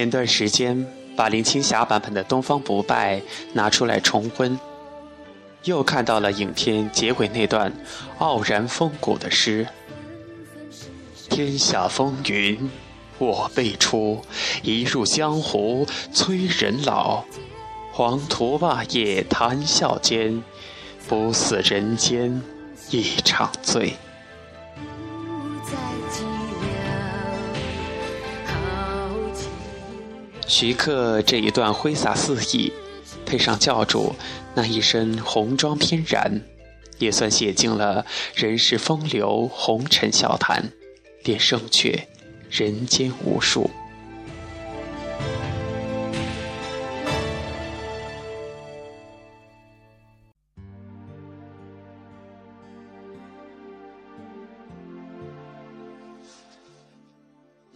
[0.00, 3.18] 前段时间把林青霞版本的《东方不败》
[3.52, 4.58] 拿出来重温，
[5.64, 7.70] 又看到了影片结尾那段
[8.16, 9.68] 傲然风骨的诗
[11.28, 12.70] ：“天下风云
[13.18, 14.24] 我辈出，
[14.62, 17.22] 一入江湖催人老。
[17.92, 20.42] 黄土霸业谈笑间，
[21.06, 22.40] 不似人间
[22.88, 23.92] 一场醉。”
[30.50, 32.72] 徐克这一段挥洒肆意，
[33.24, 34.16] 配上教主
[34.52, 36.42] 那一身红妆翩然，
[36.98, 38.04] 也算写尽了
[38.34, 40.72] 人世风流、红尘笑谈，
[41.22, 42.08] 便胜却
[42.50, 43.70] 人间无数。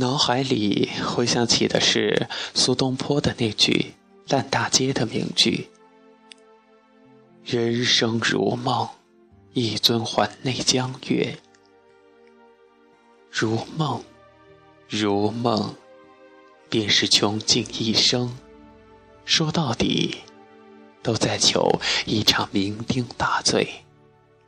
[0.00, 3.92] 脑海里回想起的是苏东坡的那句
[4.28, 5.68] 烂大街的名句
[7.44, 8.88] ：“人生如梦，
[9.52, 11.36] 一尊还酹江月。
[13.30, 14.02] 如梦，
[14.88, 15.74] 如梦，
[16.70, 18.34] 便是穷尽一生。
[19.26, 20.16] 说到底，
[21.02, 23.84] 都在求一场酩酊大醉，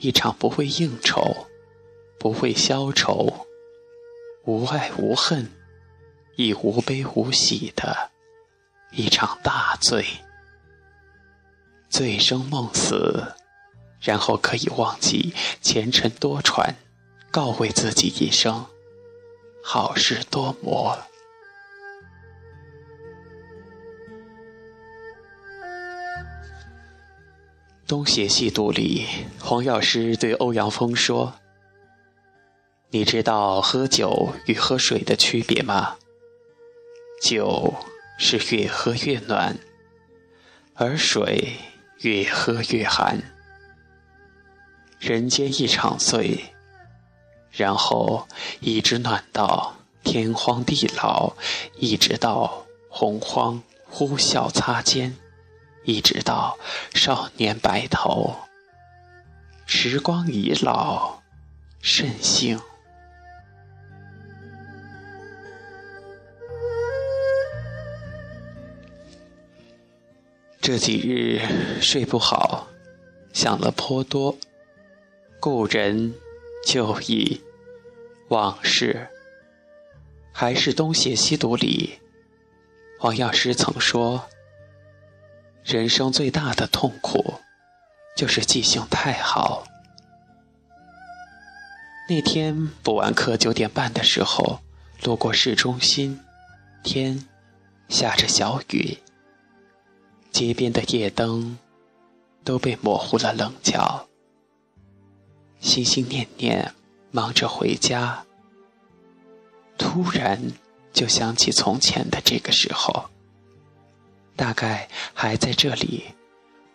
[0.00, 1.46] 一场不会应酬，
[2.18, 3.32] 不会消愁。”
[4.46, 5.50] 无爱无恨，
[6.36, 8.12] 亦无悲无喜的
[8.92, 10.06] 一场大醉，
[11.88, 13.34] 醉生梦死，
[14.00, 16.74] 然后可以忘记前尘多舛，
[17.32, 18.64] 告慰自己一生
[19.64, 20.96] 好事多磨。
[27.84, 29.06] 东邪西毒里，
[29.40, 31.34] 黄药师对欧阳锋说。
[32.96, 35.98] 你知道喝酒与喝水的区别吗？
[37.20, 37.74] 酒
[38.18, 39.58] 是越喝越暖，
[40.72, 41.56] 而水
[41.98, 43.20] 越喝越寒。
[44.98, 46.54] 人间一场醉，
[47.50, 48.26] 然后
[48.60, 51.34] 一直暖到天荒地老，
[51.76, 55.14] 一直到洪荒呼啸擦肩，
[55.84, 56.56] 一直到
[56.94, 58.34] 少年白头。
[59.66, 61.20] 时光已老，
[61.82, 62.58] 甚幸。
[70.66, 71.40] 这几日
[71.80, 72.66] 睡不好，
[73.32, 74.36] 想了颇多，
[75.38, 76.12] 故人、
[76.66, 77.40] 旧忆、
[78.30, 79.06] 往事，
[80.32, 82.00] 还是东邪西毒里，
[82.98, 84.24] 黄药师曾说
[85.62, 87.34] ：“人生最大的痛苦，
[88.16, 89.62] 就是记性太好。”
[92.10, 94.58] 那天补完课九点半的时候，
[95.04, 96.20] 路过市中心，
[96.82, 97.24] 天
[97.88, 98.98] 下着小雨。
[100.36, 101.56] 街边的夜灯
[102.44, 104.06] 都被模糊了棱角，
[105.60, 106.74] 心心念念
[107.10, 108.22] 忙着回家，
[109.78, 110.38] 突然
[110.92, 113.08] 就想起从前的这个时候，
[114.36, 116.04] 大概还在这里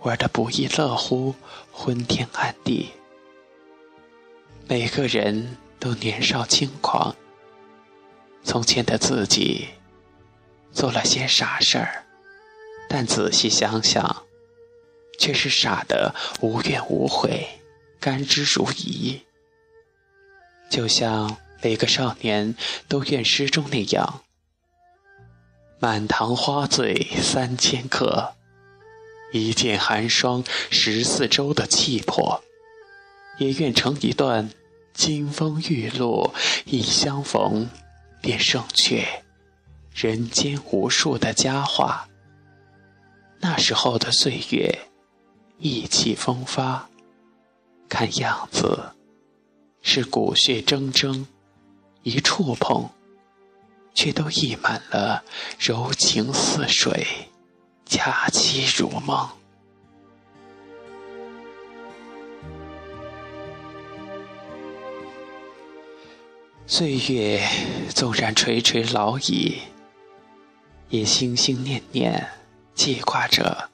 [0.00, 1.36] 玩的不亦乐乎、
[1.70, 2.90] 昏天暗地。
[4.66, 7.14] 每个人都年少轻狂，
[8.42, 9.68] 从前的自己
[10.72, 12.00] 做了些傻事儿。
[12.96, 14.24] 但仔细想想，
[15.18, 17.44] 却是傻的无怨无悔，
[17.98, 19.18] 甘之如饴。
[20.70, 22.54] 就像每个少年
[22.86, 24.22] 都愿诗中那样
[25.80, 28.36] ：“满堂花醉三千客，
[29.32, 32.44] 一剑寒霜十四州”的气魄，
[33.38, 34.52] 也愿成一段
[34.92, 36.32] 金风玉露
[36.64, 37.68] 一相逢
[38.20, 39.24] 便胜却
[39.92, 42.08] 人间无数的佳话。
[43.46, 44.88] 那时候的岁月，
[45.58, 46.88] 意气风发，
[47.90, 48.94] 看样子
[49.82, 51.26] 是骨血铮铮，
[52.02, 52.88] 一触碰，
[53.92, 55.22] 却都溢满了
[55.58, 57.06] 柔情似水，
[57.84, 59.28] 佳期如梦。
[66.66, 67.46] 岁月
[67.90, 69.58] 纵然垂垂老矣，
[70.88, 72.26] 也心心念念。
[72.74, 73.70] 记挂着，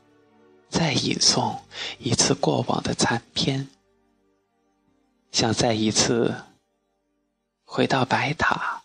[0.68, 1.58] 再吟诵
[1.98, 3.68] 一次过往的残篇，
[5.32, 6.44] 想再一次
[7.64, 8.84] 回到白塔，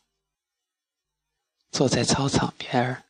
[1.69, 3.03] 坐在操场边儿，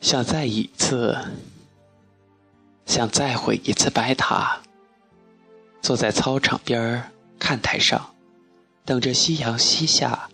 [0.00, 1.16] 想再一次，
[2.84, 4.62] 想再回一次白塔。
[5.82, 8.14] 坐在操场边看台上，
[8.84, 10.30] 等着夕阳西下，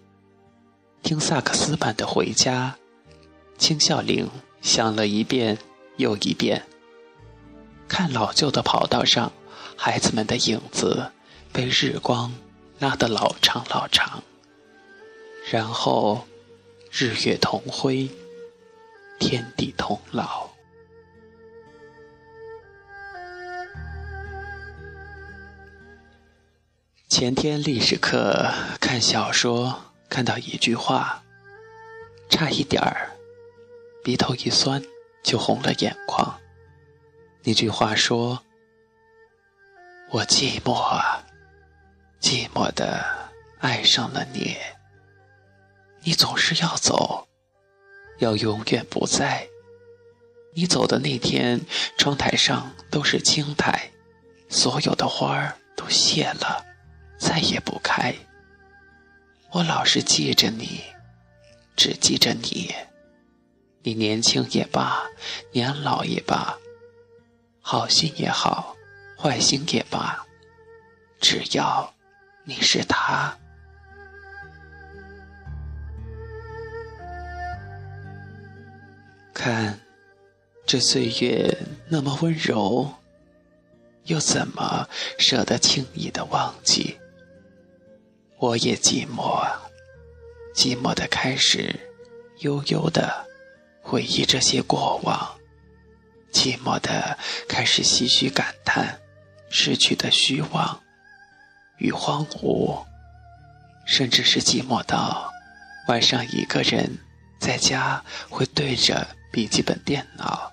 [1.02, 2.76] 听萨克斯般的《回家》，
[3.58, 4.28] 青孝铃
[4.60, 5.56] 响了一遍
[5.96, 6.66] 又一遍。
[7.88, 9.32] 看老旧的跑道上，
[9.74, 11.12] 孩子们的影子
[11.50, 12.30] 被日光
[12.78, 14.22] 拉得老长老长。
[15.50, 16.26] 然后，
[16.92, 18.10] 日月同辉，
[19.18, 20.50] 天地同老。
[27.18, 28.48] 前天历史课
[28.80, 31.24] 看小说，看到一句话，
[32.30, 33.10] 差一点儿，
[34.04, 34.80] 鼻头一酸
[35.24, 36.38] 就红了眼眶。
[37.42, 38.44] 那句话说
[40.10, 41.26] ：“我寂寞啊，
[42.20, 43.04] 寂寞的
[43.58, 44.56] 爱上了你。
[46.02, 47.26] 你总是要走，
[48.18, 49.48] 要永远不在。
[50.54, 51.62] 你走的那天，
[51.98, 53.90] 窗台上都是青苔，
[54.48, 56.66] 所有的花儿都谢了。”
[57.18, 58.14] 再也不开。
[59.50, 60.82] 我老是记着你，
[61.76, 62.74] 只记着你。
[63.82, 65.02] 你年轻也罢，
[65.52, 66.58] 年老也罢，
[67.60, 68.76] 好心也好，
[69.16, 70.26] 坏心也罢，
[71.20, 71.94] 只要
[72.44, 73.36] 你是他。
[79.32, 79.80] 看，
[80.66, 81.56] 这岁月
[81.88, 82.92] 那么温柔，
[84.04, 84.86] 又怎么
[85.18, 86.98] 舍得轻易的忘记？
[88.40, 89.44] 我也寂寞，
[90.54, 91.74] 寂寞的开始，
[92.38, 93.26] 悠悠的
[93.82, 95.36] 回忆这些过往，
[96.32, 97.18] 寂寞的
[97.48, 99.00] 开始唏嘘感叹
[99.50, 100.80] 失去的虚妄
[101.78, 102.84] 与荒芜，
[103.84, 105.32] 甚至是寂寞到
[105.88, 106.96] 晚上一个人
[107.40, 110.48] 在家会对着笔记本电脑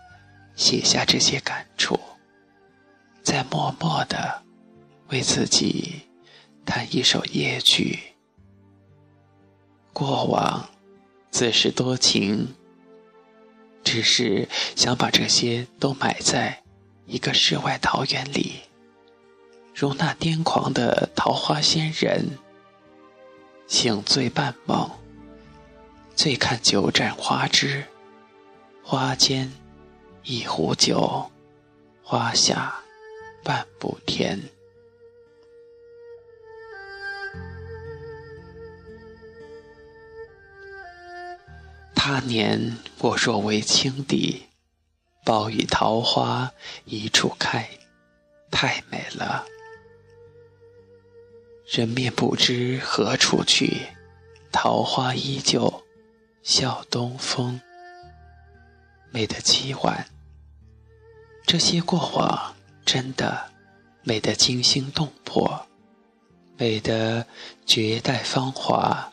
[0.56, 2.00] 写下这些感触，
[3.22, 4.42] 在默默的
[5.10, 6.02] 为自己。
[6.66, 8.00] 弹一首夜曲，
[9.94, 10.68] 过往
[11.30, 12.56] 自是多情，
[13.84, 16.64] 只是想把这些都埋在
[17.06, 18.62] 一个世外桃源里，
[19.76, 22.40] 如那癫狂的桃花仙人，
[23.68, 24.90] 醒醉半梦，
[26.16, 27.86] 醉看酒盏花枝，
[28.84, 29.52] 花间
[30.24, 31.30] 一壶酒，
[32.02, 32.76] 花下
[33.44, 34.55] 半步天。
[42.08, 44.44] 他年我若为轻敌，
[45.24, 46.52] 宝与桃花
[46.86, 47.68] 一处开，
[48.52, 49.44] 太美了。
[51.66, 53.88] 人面不知何处去，
[54.52, 55.82] 桃花依旧
[56.44, 57.60] 笑东风。
[59.10, 60.08] 美得凄婉，
[61.48, 62.56] 这些过往
[62.86, 63.50] 真的
[64.04, 65.66] 美得惊心动魄，
[66.56, 67.26] 美得
[67.66, 69.12] 绝代芳华。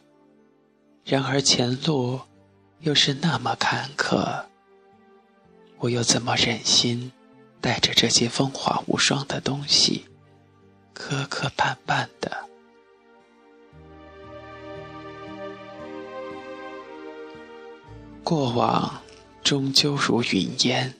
[1.06, 2.20] 然而前路。
[2.82, 4.44] 又是那么坎坷，
[5.78, 7.12] 我又怎么忍心
[7.60, 10.04] 带着这些风华无双的东西，
[10.92, 12.48] 磕磕绊绊的？
[18.24, 19.00] 过往
[19.44, 20.92] 终究如云烟，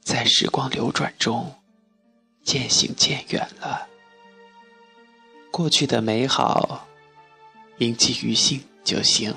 [0.00, 1.54] 在时光流转中
[2.42, 3.86] 渐行渐远了。
[5.52, 6.88] 过去的美好，
[7.76, 9.32] 铭记于心就行。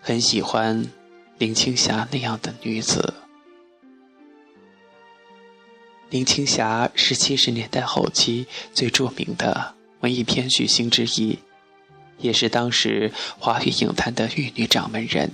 [0.00, 0.90] 很喜欢
[1.38, 3.14] 林青霞那样的女子。
[6.08, 11.38] 林青霞是七十年代后期最著名的文艺片巨星之一，
[12.18, 15.30] 也是当时华语影坛的玉女掌门人，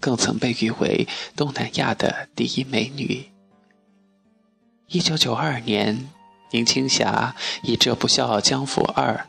[0.00, 1.06] 更曾被誉为
[1.36, 3.30] 东南亚的第一美女。
[4.88, 6.10] 一九九二年，
[6.50, 9.26] 林青霞以这部《笑傲江湖二》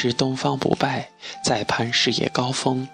[0.00, 1.10] 之东方不败
[1.44, 2.88] 再攀事业高峰。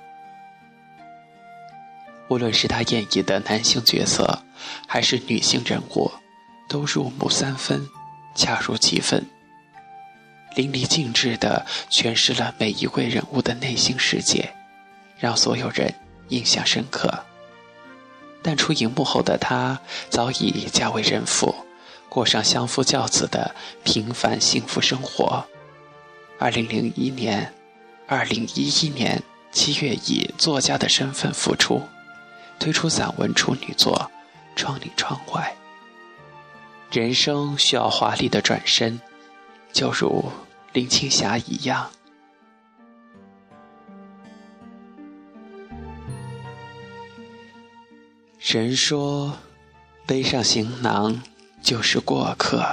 [2.28, 4.42] 无论是他演绎的男性角色，
[4.86, 6.10] 还是女性人物，
[6.68, 7.86] 都入木三分，
[8.34, 9.26] 恰如其分，
[10.56, 14.54] 淋漓尽致地诠释了每一位人物的内心世界，
[15.18, 15.94] 让所有人
[16.28, 17.24] 印象深刻。
[18.42, 21.54] 淡出荧幕后的他，早已嫁为人妇，
[22.08, 25.44] 过上相夫教子的平凡幸福生活。
[26.38, 27.52] 二零零一年，
[28.08, 31.82] 二零一一年七月，以作家的身份复出。
[32.62, 34.08] 推出散文处女作
[34.56, 35.56] 《窗里窗外》。
[36.96, 39.00] 人生需要华丽的转身，
[39.72, 40.30] 就如
[40.72, 41.90] 林青霞一样。
[48.38, 49.38] 人说，
[50.06, 51.20] 背上行囊
[51.60, 52.64] 就是过客，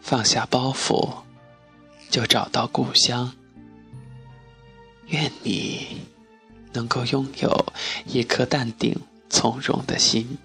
[0.00, 1.18] 放下包袱，
[2.10, 3.32] 就找到故乡。
[5.06, 6.00] 愿你
[6.74, 7.72] 能够拥有
[8.04, 9.00] 一颗淡定
[9.30, 10.36] 从容的心，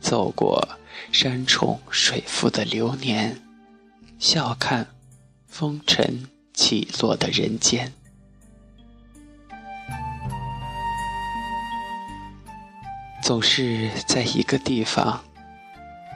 [0.00, 0.68] 走过
[1.10, 3.40] 山重水复的流年，
[4.18, 4.88] 笑看
[5.48, 7.92] 风尘起落的人间。
[13.22, 15.24] 总是在一个地方，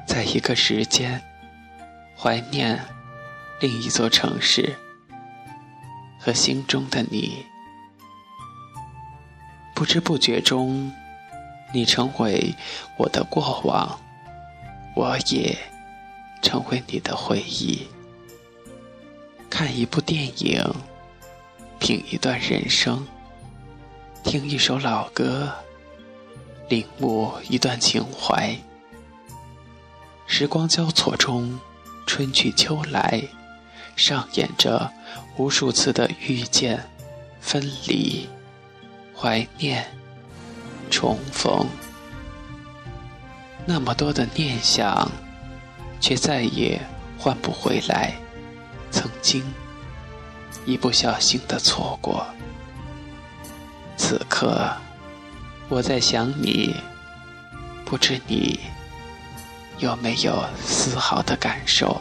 [0.06, 1.20] 在一个时间，
[2.16, 2.84] 怀念
[3.60, 4.76] 另一座城市
[6.20, 7.49] 和心中的你。
[9.80, 10.92] 不知不觉中，
[11.72, 12.54] 你成为
[12.98, 13.98] 我的过往，
[14.94, 15.56] 我也
[16.42, 17.88] 成为你的回忆。
[19.48, 20.62] 看一部电影，
[21.78, 23.06] 品一段人生，
[24.22, 25.50] 听一首老歌。
[26.68, 28.54] 领悟一段情怀，
[30.26, 31.58] 时光交错中，
[32.06, 33.22] 春去秋来，
[33.96, 34.92] 上演着
[35.38, 36.86] 无数次的遇见、
[37.40, 38.28] 分离、
[39.20, 39.84] 怀念、
[40.90, 41.66] 重逢。
[43.66, 45.10] 那么多的念想，
[46.00, 46.80] 却再也
[47.18, 48.14] 换不回来。
[48.90, 49.44] 曾经
[50.64, 52.26] 一不小心的错过，
[53.98, 54.72] 此刻。
[55.68, 56.74] 我在想你，
[57.84, 58.58] 不知你
[59.76, 62.00] 有没有丝毫的感受？